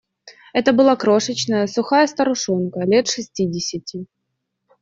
[0.53, 4.07] Это была крошечная, сухая старушонка, лет шестидесяти.